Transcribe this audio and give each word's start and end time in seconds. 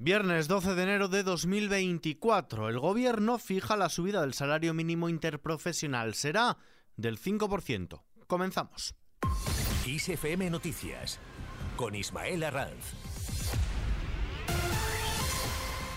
Viernes 0.00 0.48
12 0.48 0.74
de 0.74 0.82
enero 0.82 1.06
de 1.06 1.22
2024. 1.22 2.68
El 2.68 2.80
gobierno 2.80 3.38
fija 3.38 3.76
la 3.76 3.88
subida 3.88 4.22
del 4.22 4.34
salario 4.34 4.74
mínimo 4.74 5.08
interprofesional. 5.08 6.14
Será 6.14 6.58
del 6.96 7.16
5%. 7.16 8.02
Comenzamos. 8.26 8.96
ISFM 9.86 10.50
Noticias 10.50 11.20
con 11.76 11.94
Ismael 11.94 12.42
Arranz. 12.42 12.92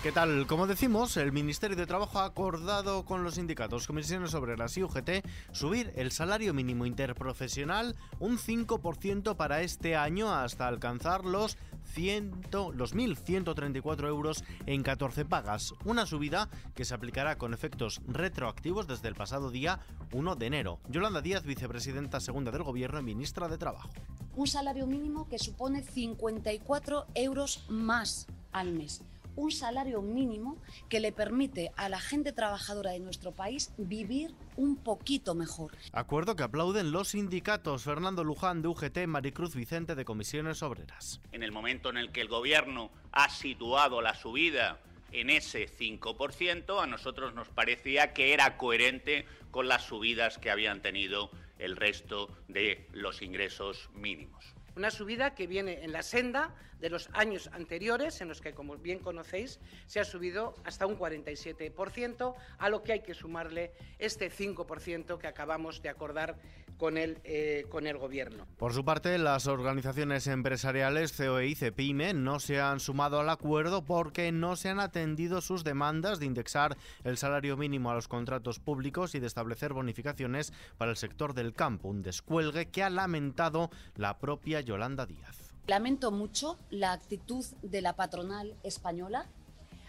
¿Qué 0.00 0.12
tal? 0.12 0.46
Como 0.46 0.68
decimos, 0.68 1.16
el 1.16 1.32
Ministerio 1.32 1.76
de 1.76 1.84
Trabajo 1.84 2.20
ha 2.20 2.24
acordado 2.24 3.04
con 3.04 3.24
los 3.24 3.34
sindicatos, 3.34 3.88
comisiones 3.88 4.32
obreras 4.32 4.76
y 4.76 4.84
UGT 4.84 5.26
subir 5.50 5.92
el 5.96 6.12
salario 6.12 6.54
mínimo 6.54 6.86
interprofesional 6.86 7.96
un 8.20 8.38
5% 8.38 9.34
para 9.34 9.62
este 9.62 9.96
año 9.96 10.32
hasta 10.32 10.68
alcanzar 10.68 11.24
los 11.24 11.58
100, 11.88 12.48
los 12.74 12.94
1.134 12.94 14.08
euros 14.08 14.44
en 14.66 14.82
14 14.82 15.24
pagas. 15.24 15.74
Una 15.84 16.06
subida 16.06 16.48
que 16.74 16.84
se 16.84 16.94
aplicará 16.94 17.38
con 17.38 17.54
efectos 17.54 18.00
retroactivos 18.06 18.86
desde 18.86 19.08
el 19.08 19.14
pasado 19.14 19.50
día 19.50 19.80
1 20.12 20.36
de 20.36 20.46
enero. 20.46 20.80
Yolanda 20.88 21.20
Díaz, 21.20 21.44
vicepresidenta 21.44 22.20
segunda 22.20 22.50
del 22.50 22.62
Gobierno 22.62 23.00
y 23.00 23.02
ministra 23.02 23.48
de 23.48 23.58
Trabajo. 23.58 23.90
Un 24.36 24.46
salario 24.46 24.86
mínimo 24.86 25.28
que 25.28 25.38
supone 25.38 25.82
54 25.82 27.06
euros 27.14 27.64
más 27.68 28.26
al 28.52 28.72
mes 28.72 29.02
un 29.38 29.52
salario 29.52 30.02
mínimo 30.02 30.58
que 30.88 30.98
le 30.98 31.12
permite 31.12 31.70
a 31.76 31.88
la 31.88 32.00
gente 32.00 32.32
trabajadora 32.32 32.90
de 32.90 32.98
nuestro 32.98 33.30
país 33.32 33.72
vivir 33.78 34.34
un 34.56 34.76
poquito 34.76 35.36
mejor. 35.36 35.70
Acuerdo 35.92 36.34
que 36.34 36.42
aplauden 36.42 36.90
los 36.90 37.08
sindicatos. 37.08 37.84
Fernando 37.84 38.24
Luján 38.24 38.62
de 38.62 38.68
UGT, 38.68 39.06
Maricruz 39.06 39.54
Vicente 39.54 39.94
de 39.94 40.04
Comisiones 40.04 40.62
Obreras. 40.62 41.20
En 41.30 41.44
el 41.44 41.52
momento 41.52 41.88
en 41.88 41.98
el 41.98 42.10
que 42.10 42.20
el 42.20 42.28
Gobierno 42.28 42.90
ha 43.12 43.30
situado 43.30 44.02
la 44.02 44.14
subida 44.14 44.80
en 45.12 45.30
ese 45.30 45.68
5%, 45.68 46.82
a 46.82 46.86
nosotros 46.86 47.32
nos 47.34 47.48
parecía 47.48 48.12
que 48.12 48.34
era 48.34 48.56
coherente 48.56 49.24
con 49.52 49.68
las 49.68 49.84
subidas 49.84 50.36
que 50.38 50.50
habían 50.50 50.82
tenido 50.82 51.30
el 51.58 51.76
resto 51.76 52.28
de 52.48 52.88
los 52.92 53.22
ingresos 53.22 53.88
mínimos. 53.94 54.54
Una 54.78 54.92
subida 54.92 55.34
que 55.34 55.48
viene 55.48 55.82
en 55.82 55.90
la 55.90 56.02
senda 56.02 56.54
de 56.78 56.88
los 56.88 57.10
años 57.12 57.50
anteriores, 57.52 58.20
en 58.20 58.28
los 58.28 58.40
que, 58.40 58.54
como 58.54 58.76
bien 58.76 59.00
conocéis, 59.00 59.58
se 59.86 59.98
ha 59.98 60.04
subido 60.04 60.54
hasta 60.62 60.86
un 60.86 60.96
47%, 60.96 62.34
a 62.58 62.68
lo 62.68 62.84
que 62.84 62.92
hay 62.92 63.00
que 63.00 63.12
sumarle 63.12 63.72
este 63.98 64.30
5% 64.30 65.18
que 65.18 65.26
acabamos 65.26 65.82
de 65.82 65.88
acordar 65.88 66.36
con 66.78 66.96
el, 66.96 67.18
eh, 67.24 67.66
con 67.68 67.86
el 67.86 67.98
Gobierno. 67.98 68.46
Por 68.56 68.72
su 68.72 68.84
parte, 68.84 69.18
las 69.18 69.48
organizaciones 69.48 70.26
empresariales 70.28 71.12
COE 71.12 71.48
y 71.48 71.54
CEPIME 71.56 72.14
no 72.14 72.38
se 72.38 72.60
han 72.60 72.78
sumado 72.78 73.18
al 73.18 73.28
acuerdo 73.28 73.84
porque 73.84 74.30
no 74.30 74.54
se 74.54 74.68
han 74.68 74.78
atendido 74.78 75.40
sus 75.40 75.64
demandas 75.64 76.20
de 76.20 76.26
indexar 76.26 76.76
el 77.02 77.18
salario 77.18 77.56
mínimo 77.56 77.90
a 77.90 77.94
los 77.94 78.06
contratos 78.06 78.60
públicos 78.60 79.16
y 79.16 79.18
de 79.18 79.26
establecer 79.26 79.72
bonificaciones 79.72 80.52
para 80.78 80.92
el 80.92 80.96
sector 80.96 81.34
del 81.34 81.52
campo, 81.52 81.88
un 81.88 82.02
descuelgue 82.02 82.66
que 82.66 82.84
ha 82.84 82.90
lamentado 82.90 83.70
la 83.96 84.18
propia 84.18 84.60
Yolanda 84.68 85.06
Díaz. 85.06 85.54
Lamento 85.66 86.10
mucho 86.10 86.58
la 86.68 86.92
actitud 86.92 87.44
de 87.62 87.80
la 87.80 87.94
patronal 87.94 88.54
española. 88.62 89.26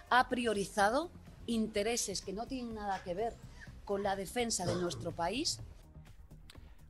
Ha 0.10 0.30
priorizado 0.30 1.12
intereses 1.48 2.22
que 2.22 2.32
no 2.32 2.48
tienen 2.48 2.76
nada 2.76 3.04
que 3.04 3.14
ver 3.14 3.36
con 3.84 4.04
la 4.04 4.16
defensa 4.16 4.66
de 4.66 4.76
nuestro 4.76 5.12
país 5.12 5.60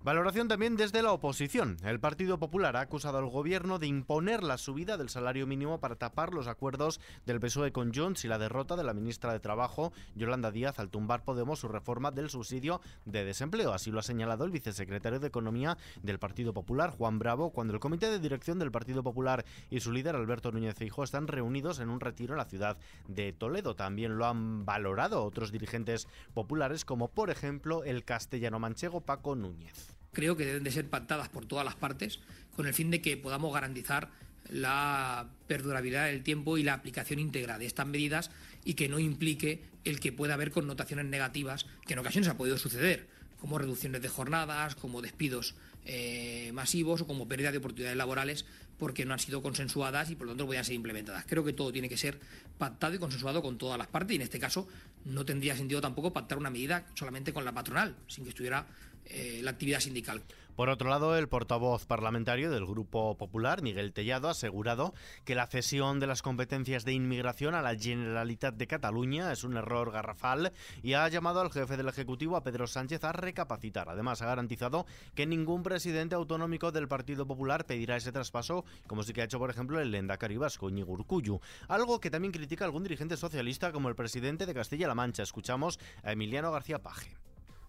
Valoración 0.02 0.48
también 0.48 0.78
desde 0.78 1.04
la 1.04 1.12
oposición. 1.12 1.76
El 1.84 2.00
Partido 2.00 2.40
Popular 2.40 2.78
ha 2.78 2.80
acusado 2.80 3.18
al 3.18 3.28
gobierno 3.28 3.80
de 3.80 3.88
imponer 3.88 4.44
la 4.44 4.58
subida 4.58 4.96
del 4.96 5.10
salario 5.10 5.46
mínimo 5.46 5.82
para 5.82 5.98
tapar 5.98 6.34
los 6.34 6.48
acuerdos 6.48 7.02
del 7.26 7.42
PSOE 7.42 7.74
con 7.74 7.94
Junts 7.94 8.24
y 8.24 8.30
la 8.30 8.38
derrota 8.38 8.78
de 8.78 8.86
la 8.86 8.94
ministra 8.94 9.34
de 9.34 9.42
Trabajo, 9.42 9.92
Yolanda 10.16 10.52
Díaz, 10.52 10.80
al 10.80 10.90
tumbar 10.90 11.26
Podemos 11.26 11.60
su 11.60 11.68
reforma 11.68 12.12
del 12.12 12.30
subsidio 12.30 12.80
de 13.04 13.26
desempleo. 13.26 13.74
Así 13.74 13.92
lo 13.92 14.00
ha 14.00 14.04
señalado 14.04 14.46
el 14.46 14.52
vicesecretario 14.52 15.20
de 15.20 15.28
Economía 15.28 15.78
del 16.02 16.18
Partido 16.18 16.54
Popular, 16.54 16.92
Juan 16.92 17.20
Bravo, 17.20 17.50
cuando 17.50 17.74
el 17.74 17.82
comité 17.82 18.10
de 18.10 18.20
dirección 18.20 18.58
del 18.58 18.72
Partido 18.72 19.04
Popular 19.04 19.44
y 19.70 19.82
su 19.82 19.92
líder, 19.92 20.16
Alberto 20.16 20.54
Núñez 20.54 20.76
Feijóo, 20.76 21.04
están 21.04 21.28
reunidos 21.28 21.80
en 21.80 21.90
un 21.90 22.00
retiro 22.00 22.36
en 22.36 22.38
la 22.38 22.46
ciudad 22.46 22.78
de 23.10 23.34
Toledo. 23.34 23.76
También 23.76 24.18
lo 24.18 24.26
han 24.26 24.64
valorado 24.64 25.26
otros 25.26 25.52
dirigentes 25.52 26.08
populares, 26.34 26.86
como 26.86 27.10
por 27.10 27.30
ejemplo 27.30 27.84
el 27.84 28.06
castellano 28.06 28.60
manchego 28.60 29.02
Paco 29.02 29.36
Núñez 29.36 29.99
creo 30.12 30.36
que 30.36 30.46
deben 30.46 30.64
de 30.64 30.72
ser 30.72 30.88
pactadas 30.88 31.30
por 31.30 31.46
todas 31.46 31.66
las 31.66 31.76
partes 31.76 32.20
con 32.56 32.68
el 32.68 32.74
fin 32.74 32.92
de 32.92 33.02
que 33.02 33.18
podamos 33.18 33.54
garantizar 33.54 34.10
la 34.50 35.30
perdurabilidad 35.48 36.08
del 36.08 36.24
tiempo 36.24 36.58
y 36.58 36.64
la 36.64 36.74
aplicación 36.74 37.20
íntegra 37.20 37.58
de 37.58 37.66
estas 37.66 37.88
medidas 37.88 38.32
y 38.66 38.74
que 38.74 38.90
no 38.90 39.00
implique 39.00 39.62
el 39.86 40.00
que 40.00 40.12
pueda 40.12 40.34
haber 40.34 40.52
connotaciones 40.52 41.06
negativas 41.06 41.66
que 41.86 41.94
en 41.94 42.00
ocasiones 42.00 42.30
ha 42.30 42.38
podido 42.38 42.58
suceder, 42.58 43.08
como 43.40 43.58
reducciones 43.58 44.02
de 44.02 44.10
jornadas, 44.10 44.76
como 44.76 45.02
despidos 45.02 45.56
eh, 45.86 46.52
masivos 46.54 47.02
o 47.02 47.08
como 47.08 47.28
pérdida 47.28 47.52
de 47.52 47.60
oportunidades 47.60 47.98
laborales 47.98 48.46
porque 48.78 49.06
no 49.06 49.14
han 49.14 49.20
sido 49.20 49.42
consensuadas 49.42 50.10
y 50.10 50.16
por 50.16 50.26
lo 50.26 50.34
tanto 50.34 50.46
podían 50.46 50.66
ser 50.66 50.76
implementadas. 50.76 51.26
Creo 51.28 51.44
que 51.44 51.54
todo 51.54 51.72
tiene 51.72 51.90
que 51.90 51.98
ser 51.98 52.20
pactado 52.58 52.96
y 52.96 52.98
consensuado 52.98 53.42
con 53.42 53.58
todas 53.58 53.78
las 53.78 53.88
partes 53.88 54.14
y 54.14 54.16
en 54.16 54.22
este 54.24 54.40
caso 54.40 54.68
no 55.06 55.26
tendría 55.26 55.56
sentido 55.56 55.82
tampoco 55.82 56.14
pactar 56.14 56.38
una 56.38 56.50
medida 56.50 56.86
solamente 56.96 57.34
con 57.34 57.46
la 57.46 57.54
patronal, 57.54 57.96
sin 58.08 58.24
que 58.24 58.30
estuviera 58.30 58.68
eh, 59.06 59.42
la 59.44 59.52
actividad 59.52 59.80
sindical. 59.80 60.24
Por 60.60 60.68
otro 60.68 60.90
lado, 60.90 61.16
el 61.16 61.30
portavoz 61.30 61.86
parlamentario 61.86 62.52
del 62.52 62.66
Grupo 62.66 63.16
Popular, 63.16 63.62
Miguel 63.62 63.94
Tellado, 63.94 64.28
ha 64.28 64.32
asegurado 64.32 64.94
que 65.24 65.34
la 65.34 65.48
cesión 65.48 66.02
de 66.02 66.08
las 66.08 66.22
competencias 66.22 66.84
de 66.84 66.92
inmigración 66.92 67.56
a 67.56 67.62
la 67.62 67.78
Generalitat 67.78 68.56
de 68.56 68.68
Cataluña 68.68 69.32
es 69.32 69.46
un 69.46 69.56
error 69.56 69.90
garrafal 69.90 70.52
y 70.84 70.96
ha 70.96 71.08
llamado 71.08 71.40
al 71.40 71.50
jefe 71.50 71.78
del 71.78 71.88
Ejecutivo, 71.88 72.36
a 72.36 72.44
Pedro 72.44 72.68
Sánchez, 72.68 73.06
a 73.06 73.14
recapacitar. 73.14 73.88
Además, 73.88 74.22
ha 74.22 74.26
garantizado 74.26 74.86
que 75.16 75.26
ningún 75.26 75.64
presidente 75.64 76.16
autonómico 76.16 76.74
del 76.74 76.90
Partido 76.90 77.26
Popular 77.26 77.66
pedirá 77.66 77.96
ese 77.96 78.12
traspaso, 78.12 78.66
como 78.86 79.04
sí 79.04 79.14
que 79.14 79.22
ha 79.22 79.24
hecho, 79.24 79.40
por 79.40 79.52
ejemplo, 79.52 79.80
el 79.80 79.92
Lendakari 79.92 80.36
Vasco, 80.36 80.68
Íñigo 80.68 80.92
Urkullu. 80.92 81.40
Algo 81.70 82.02
que 82.02 82.12
también 82.12 82.34
critica 82.34 82.66
algún 82.66 82.84
dirigente 82.84 83.16
socialista, 83.16 83.72
como 83.72 83.88
el 83.88 83.96
presidente 83.96 84.46
de 84.46 84.54
Castilla-La 84.54 84.94
Mancha. 84.94 85.24
Escuchamos 85.24 85.80
a 86.04 86.12
Emiliano 86.12 86.52
García 86.52 86.80
Paje. 86.80 87.16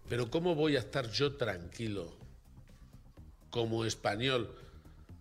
Pero 0.09 0.29
¿cómo 0.29 0.55
voy 0.55 0.75
a 0.75 0.79
estar 0.79 1.09
yo 1.11 1.35
tranquilo 1.35 2.13
como 3.49 3.85
español 3.85 4.53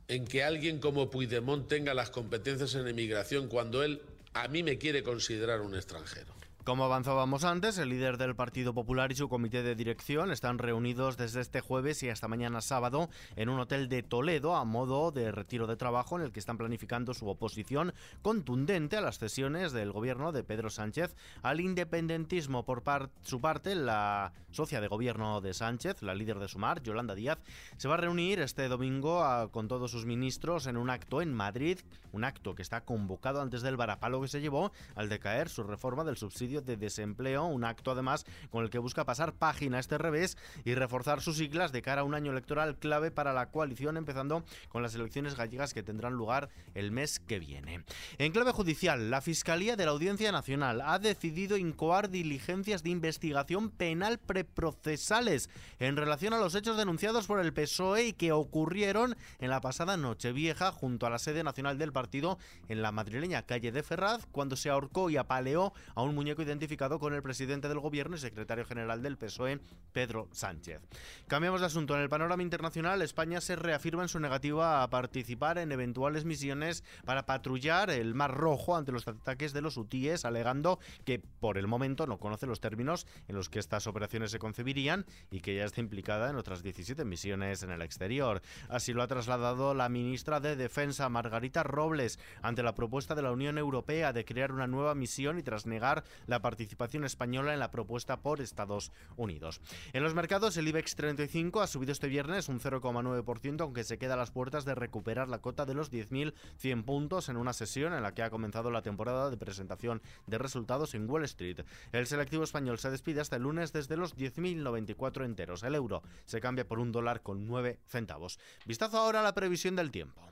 en 0.08 0.26
que 0.26 0.42
alguien 0.42 0.80
como 0.80 1.10
Puigdemont 1.10 1.68
tenga 1.68 1.94
las 1.94 2.10
competencias 2.10 2.74
en 2.74 2.88
emigración 2.88 3.48
cuando 3.48 3.82
él 3.82 4.02
a 4.34 4.48
mí 4.48 4.62
me 4.62 4.78
quiere 4.78 5.02
considerar 5.02 5.60
un 5.60 5.74
extranjero? 5.74 6.34
Como 6.70 6.84
avanzábamos 6.84 7.42
antes, 7.42 7.78
el 7.78 7.88
líder 7.88 8.16
del 8.16 8.36
Partido 8.36 8.72
Popular 8.72 9.10
y 9.10 9.16
su 9.16 9.28
comité 9.28 9.64
de 9.64 9.74
dirección 9.74 10.30
están 10.30 10.58
reunidos 10.58 11.16
desde 11.16 11.40
este 11.40 11.60
jueves 11.60 12.00
y 12.04 12.10
hasta 12.10 12.28
mañana 12.28 12.60
sábado 12.60 13.10
en 13.34 13.48
un 13.48 13.58
hotel 13.58 13.88
de 13.88 14.04
Toledo 14.04 14.54
a 14.54 14.64
modo 14.64 15.10
de 15.10 15.32
retiro 15.32 15.66
de 15.66 15.74
trabajo 15.74 16.16
en 16.16 16.22
el 16.22 16.30
que 16.30 16.38
están 16.38 16.58
planificando 16.58 17.12
su 17.12 17.28
oposición 17.28 17.92
contundente 18.22 18.96
a 18.96 19.00
las 19.00 19.18
cesiones 19.18 19.72
del 19.72 19.90
gobierno 19.90 20.30
de 20.30 20.44
Pedro 20.44 20.70
Sánchez 20.70 21.16
al 21.42 21.58
independentismo. 21.58 22.64
Por 22.64 22.84
su 23.22 23.40
parte, 23.40 23.74
la 23.74 24.32
socia 24.52 24.80
de 24.80 24.86
gobierno 24.86 25.40
de 25.40 25.54
Sánchez, 25.54 26.02
la 26.02 26.14
líder 26.14 26.38
de 26.38 26.46
Sumar, 26.46 26.84
Yolanda 26.84 27.16
Díaz, 27.16 27.38
se 27.78 27.88
va 27.88 27.94
a 27.94 27.98
reunir 27.98 28.38
este 28.38 28.68
domingo 28.68 29.50
con 29.50 29.66
todos 29.66 29.90
sus 29.90 30.06
ministros 30.06 30.68
en 30.68 30.76
un 30.76 30.88
acto 30.88 31.20
en 31.20 31.34
Madrid, 31.34 31.80
un 32.12 32.22
acto 32.22 32.54
que 32.54 32.62
está 32.62 32.82
convocado 32.82 33.40
antes 33.40 33.62
del 33.62 33.76
varapalo 33.76 34.20
que 34.20 34.28
se 34.28 34.40
llevó 34.40 34.70
al 34.94 35.08
decaer 35.08 35.48
su 35.48 35.64
reforma 35.64 36.04
del 36.04 36.16
subsidio 36.16 36.59
de 36.64 36.76
desempleo, 36.76 37.44
un 37.46 37.64
acto 37.64 37.90
además 37.90 38.24
con 38.50 38.64
el 38.64 38.70
que 38.70 38.78
busca 38.78 39.04
pasar 39.04 39.34
página 39.34 39.76
a 39.76 39.80
este 39.80 39.98
revés 39.98 40.36
y 40.64 40.74
reforzar 40.74 41.20
sus 41.20 41.36
siglas 41.36 41.72
de 41.72 41.82
cara 41.82 42.02
a 42.02 42.04
un 42.04 42.14
año 42.14 42.32
electoral 42.32 42.76
clave 42.78 43.10
para 43.10 43.32
la 43.32 43.50
coalición, 43.50 43.96
empezando 43.96 44.44
con 44.68 44.82
las 44.82 44.94
elecciones 44.94 45.36
gallegas 45.36 45.74
que 45.74 45.82
tendrán 45.82 46.14
lugar 46.14 46.48
el 46.74 46.92
mes 46.92 47.20
que 47.20 47.38
viene. 47.38 47.84
En 48.18 48.32
clave 48.32 48.52
judicial, 48.52 49.10
la 49.10 49.20
Fiscalía 49.20 49.76
de 49.76 49.84
la 49.84 49.92
Audiencia 49.92 50.32
Nacional 50.32 50.80
ha 50.80 50.98
decidido 50.98 51.56
incoar 51.56 52.10
diligencias 52.10 52.82
de 52.82 52.90
investigación 52.90 53.70
penal 53.70 54.18
preprocesales 54.18 55.50
en 55.78 55.96
relación 55.96 56.34
a 56.34 56.38
los 56.38 56.54
hechos 56.54 56.76
denunciados 56.76 57.26
por 57.26 57.40
el 57.40 57.52
PSOE 57.52 58.06
y 58.06 58.12
que 58.12 58.32
ocurrieron 58.32 59.16
en 59.38 59.50
la 59.50 59.60
pasada 59.60 59.96
Nochevieja 59.96 60.72
junto 60.72 61.06
a 61.06 61.10
la 61.10 61.18
sede 61.18 61.44
nacional 61.44 61.78
del 61.78 61.92
partido 61.92 62.38
en 62.68 62.82
la 62.82 62.92
madrileña 62.92 63.42
calle 63.42 63.72
de 63.72 63.82
Ferraz, 63.82 64.26
cuando 64.32 64.56
se 64.56 64.70
ahorcó 64.70 65.10
y 65.10 65.16
apaleó 65.16 65.72
a 65.94 66.02
un 66.02 66.14
muñeco 66.14 66.39
político 66.40 66.50
identificado 66.50 66.98
con 66.98 67.14
el 67.14 67.22
presidente 67.22 67.68
del 67.68 67.80
gobierno 67.80 68.16
y 68.16 68.18
secretario 68.18 68.64
general 68.64 69.02
del 69.02 69.16
PSOE, 69.16 69.60
Pedro 69.92 70.28
Sánchez. 70.32 70.80
Cambiamos 71.26 71.60
de 71.60 71.66
asunto. 71.66 71.94
En 71.94 72.02
el 72.02 72.08
panorama 72.08 72.42
internacional, 72.42 73.02
España 73.02 73.40
se 73.40 73.56
reafirma 73.56 74.02
en 74.02 74.08
su 74.08 74.20
negativa 74.20 74.82
a 74.82 74.90
participar 74.90 75.58
en 75.58 75.72
eventuales 75.72 76.24
misiones 76.24 76.82
para 77.04 77.26
patrullar 77.26 77.90
el 77.90 78.14
Mar 78.14 78.34
Rojo 78.34 78.76
ante 78.76 78.92
los 78.92 79.06
ataques 79.06 79.52
de 79.52 79.60
los 79.60 79.76
hutíes, 79.76 80.24
alegando 80.24 80.78
que 81.04 81.18
por 81.18 81.58
el 81.58 81.66
momento 81.66 82.06
no 82.06 82.18
conoce 82.18 82.46
los 82.46 82.60
términos 82.60 83.06
en 83.28 83.36
los 83.36 83.48
que 83.48 83.58
estas 83.58 83.86
operaciones 83.86 84.30
se 84.30 84.38
concebirían 84.38 85.04
y 85.30 85.40
que 85.40 85.54
ya 85.54 85.64
está 85.64 85.80
implicada 85.80 86.30
en 86.30 86.36
otras 86.36 86.62
17 86.62 87.04
misiones 87.04 87.62
en 87.62 87.70
el 87.70 87.82
exterior. 87.82 88.42
Así 88.68 88.92
lo 88.92 89.02
ha 89.02 89.08
trasladado 89.08 89.74
la 89.74 89.88
ministra 89.88 90.40
de 90.40 90.56
Defensa, 90.56 91.08
Margarita 91.08 91.62
Robles, 91.62 92.18
ante 92.42 92.62
la 92.62 92.74
propuesta 92.74 93.14
de 93.14 93.22
la 93.22 93.32
Unión 93.32 93.58
Europea 93.58 94.12
de 94.12 94.24
crear 94.24 94.52
una 94.52 94.66
nueva 94.66 94.94
misión 94.94 95.38
y 95.38 95.42
tras 95.42 95.66
negar 95.66 96.04
la 96.30 96.40
participación 96.40 97.04
española 97.04 97.52
en 97.52 97.60
la 97.60 97.70
propuesta 97.70 98.22
por 98.22 98.40
Estados 98.40 98.92
Unidos. 99.16 99.60
En 99.92 100.02
los 100.02 100.14
mercados, 100.14 100.56
el 100.56 100.68
IBEX 100.68 100.94
35 100.94 101.60
ha 101.60 101.66
subido 101.66 101.92
este 101.92 102.06
viernes 102.06 102.48
un 102.48 102.60
0,9%, 102.60 103.60
aunque 103.60 103.84
se 103.84 103.98
queda 103.98 104.14
a 104.14 104.16
las 104.16 104.30
puertas 104.30 104.64
de 104.64 104.76
recuperar 104.76 105.28
la 105.28 105.40
cota 105.40 105.66
de 105.66 105.74
los 105.74 105.92
10.100 105.92 106.84
puntos 106.84 107.28
en 107.28 107.36
una 107.36 107.52
sesión 107.52 107.92
en 107.92 108.02
la 108.02 108.14
que 108.14 108.22
ha 108.22 108.30
comenzado 108.30 108.70
la 108.70 108.82
temporada 108.82 109.28
de 109.28 109.36
presentación 109.36 110.00
de 110.26 110.38
resultados 110.38 110.94
en 110.94 111.10
Wall 111.10 111.24
Street. 111.24 111.64
El 111.92 112.06
selectivo 112.06 112.44
español 112.44 112.78
se 112.78 112.90
despide 112.90 113.20
hasta 113.20 113.36
el 113.36 113.42
lunes 113.42 113.72
desde 113.72 113.96
los 113.96 114.16
10.094 114.16 115.24
enteros. 115.24 115.64
El 115.64 115.74
euro 115.74 116.02
se 116.26 116.40
cambia 116.40 116.66
por 116.66 116.78
un 116.78 116.92
dólar 116.92 117.22
con 117.22 117.46
9 117.46 117.80
centavos. 117.88 118.38
Vistazo 118.66 118.98
ahora 118.98 119.20
a 119.20 119.24
la 119.24 119.34
previsión 119.34 119.74
del 119.74 119.90
tiempo. 119.90 120.30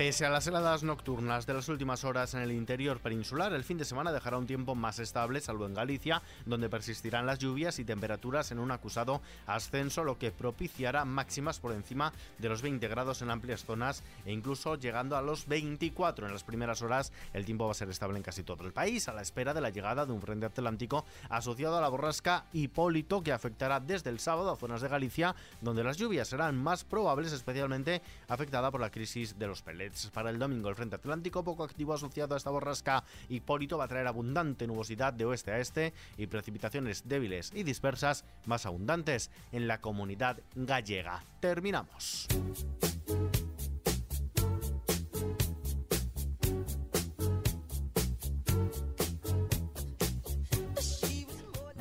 Pese 0.00 0.24
a 0.24 0.30
las 0.30 0.46
heladas 0.46 0.82
nocturnas 0.82 1.44
de 1.44 1.52
las 1.52 1.68
últimas 1.68 2.04
horas 2.04 2.32
en 2.32 2.40
el 2.40 2.52
interior 2.52 3.00
peninsular, 3.00 3.52
el 3.52 3.64
fin 3.64 3.76
de 3.76 3.84
semana 3.84 4.12
dejará 4.12 4.38
un 4.38 4.46
tiempo 4.46 4.74
más 4.74 4.98
estable, 4.98 5.42
salvo 5.42 5.66
en 5.66 5.74
Galicia, 5.74 6.22
donde 6.46 6.70
persistirán 6.70 7.26
las 7.26 7.38
lluvias 7.38 7.78
y 7.78 7.84
temperaturas 7.84 8.50
en 8.50 8.60
un 8.60 8.70
acusado 8.70 9.20
ascenso, 9.46 10.02
lo 10.02 10.16
que 10.16 10.32
propiciará 10.32 11.04
máximas 11.04 11.60
por 11.60 11.72
encima 11.72 12.14
de 12.38 12.48
los 12.48 12.62
20 12.62 12.88
grados 12.88 13.20
en 13.20 13.30
amplias 13.30 13.66
zonas 13.66 14.02
e 14.24 14.32
incluso 14.32 14.76
llegando 14.76 15.18
a 15.18 15.20
los 15.20 15.46
24 15.46 16.26
en 16.26 16.32
las 16.32 16.44
primeras 16.44 16.80
horas. 16.80 17.12
El 17.34 17.44
tiempo 17.44 17.66
va 17.66 17.72
a 17.72 17.74
ser 17.74 17.90
estable 17.90 18.16
en 18.16 18.22
casi 18.22 18.42
todo 18.42 18.64
el 18.64 18.72
país, 18.72 19.06
a 19.06 19.12
la 19.12 19.20
espera 19.20 19.52
de 19.52 19.60
la 19.60 19.68
llegada 19.68 20.06
de 20.06 20.12
un 20.12 20.22
frente 20.22 20.46
atlántico 20.46 21.04
asociado 21.28 21.76
a 21.76 21.82
la 21.82 21.90
borrasca 21.90 22.46
Hipólito, 22.54 23.22
que 23.22 23.32
afectará 23.32 23.80
desde 23.80 24.08
el 24.08 24.18
sábado 24.18 24.50
a 24.50 24.56
zonas 24.56 24.80
de 24.80 24.88
Galicia, 24.88 25.36
donde 25.60 25.84
las 25.84 25.98
lluvias 25.98 26.28
serán 26.28 26.56
más 26.56 26.84
probables, 26.84 27.32
especialmente 27.32 28.00
afectada 28.28 28.70
por 28.70 28.80
la 28.80 28.88
crisis 28.88 29.38
de 29.38 29.46
los 29.46 29.60
pellets. 29.60 29.89
Para 30.12 30.30
el 30.30 30.38
domingo, 30.38 30.68
el 30.68 30.76
frente 30.76 30.96
atlántico, 30.96 31.44
poco 31.44 31.64
activo 31.64 31.94
asociado 31.94 32.34
a 32.34 32.38
esta 32.38 32.50
borrasca 32.50 33.04
Hipólito, 33.28 33.78
va 33.78 33.84
a 33.84 33.88
traer 33.88 34.06
abundante 34.06 34.66
nubosidad 34.66 35.12
de 35.12 35.24
oeste 35.24 35.52
a 35.52 35.58
este 35.58 35.92
y 36.16 36.26
precipitaciones 36.26 37.08
débiles 37.08 37.52
y 37.54 37.62
dispersas 37.62 38.24
más 38.46 38.66
abundantes 38.66 39.30
en 39.52 39.68
la 39.68 39.80
comunidad 39.80 40.38
gallega. 40.54 41.24
Terminamos. 41.40 42.28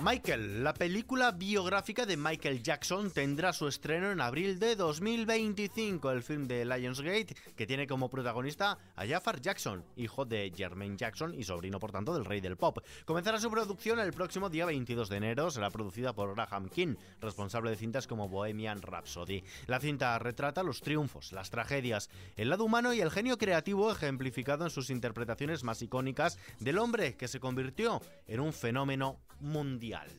Michael, 0.09 0.63
la 0.63 0.73
película 0.73 1.31
biográfica 1.31 2.03
de 2.03 2.17
Michael 2.17 2.63
Jackson 2.63 3.11
tendrá 3.11 3.53
su 3.53 3.67
estreno 3.67 4.09
en 4.09 4.21
abril 4.21 4.57
de 4.57 4.75
2025. 4.75 6.09
El 6.09 6.23
film 6.23 6.47
de 6.47 6.65
Lionsgate, 6.65 7.35
que 7.55 7.67
tiene 7.67 7.85
como 7.85 8.09
protagonista 8.09 8.79
a 8.95 9.05
Jafar 9.05 9.39
Jackson, 9.39 9.85
hijo 9.97 10.25
de 10.25 10.51
Jermaine 10.57 10.97
Jackson 10.97 11.35
y 11.35 11.43
sobrino, 11.43 11.79
por 11.79 11.91
tanto, 11.91 12.11
del 12.15 12.25
rey 12.25 12.41
del 12.41 12.57
pop. 12.57 12.79
Comenzará 13.05 13.39
su 13.39 13.51
producción 13.51 13.99
el 13.99 14.11
próximo 14.11 14.49
día 14.49 14.65
22 14.65 15.09
de 15.09 15.17
enero. 15.17 15.51
Será 15.51 15.69
producida 15.69 16.11
por 16.11 16.33
Graham 16.33 16.69
King, 16.69 16.95
responsable 17.21 17.69
de 17.69 17.75
cintas 17.75 18.07
como 18.07 18.29
Bohemian 18.29 18.81
Rhapsody. 18.81 19.43
La 19.67 19.79
cinta 19.79 20.17
retrata 20.17 20.63
los 20.63 20.81
triunfos, 20.81 21.33
las 21.33 21.51
tragedias, 21.51 22.09
el 22.35 22.49
lado 22.49 22.65
humano 22.65 22.95
y 22.95 23.01
el 23.01 23.11
genio 23.11 23.37
creativo 23.37 23.91
ejemplificado 23.91 24.63
en 24.63 24.71
sus 24.71 24.89
interpretaciones 24.89 25.63
más 25.63 25.83
icónicas 25.83 26.39
del 26.59 26.79
hombre 26.79 27.15
que 27.15 27.27
se 27.27 27.39
convirtió 27.39 28.01
en 28.25 28.39
un 28.39 28.53
fenómeno 28.53 29.19
mundial. 29.39 30.09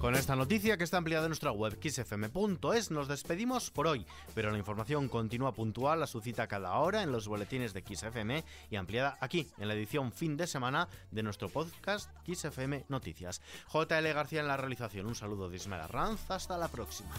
Con 0.00 0.14
esta 0.14 0.34
noticia 0.34 0.78
que 0.78 0.84
está 0.84 0.96
ampliada 0.96 1.26
en 1.26 1.28
nuestra 1.28 1.52
web 1.52 1.78
xfm.es 1.78 2.90
nos 2.90 3.06
despedimos 3.06 3.70
por 3.70 3.86
hoy, 3.86 4.06
pero 4.34 4.50
la 4.50 4.56
información 4.56 5.10
continúa 5.10 5.52
puntual 5.52 6.02
a 6.02 6.06
su 6.06 6.22
cita 6.22 6.46
cada 6.46 6.72
hora 6.78 7.02
en 7.02 7.12
los 7.12 7.28
boletines 7.28 7.74
de 7.74 7.82
XFM 7.82 8.42
y 8.70 8.76
ampliada 8.76 9.18
aquí 9.20 9.46
en 9.58 9.68
la 9.68 9.74
edición 9.74 10.10
fin 10.10 10.38
de 10.38 10.46
semana 10.46 10.88
de 11.10 11.22
nuestro 11.22 11.50
podcast 11.50 12.08
XFM 12.26 12.86
Noticias. 12.88 13.42
JL 13.70 14.14
García 14.14 14.40
en 14.40 14.48
la 14.48 14.56
realización, 14.56 15.04
un 15.04 15.14
saludo 15.14 15.50
de 15.50 15.56
Ismael 15.56 15.82
Arranz, 15.82 16.30
hasta 16.30 16.56
la 16.56 16.68
próxima. 16.68 17.10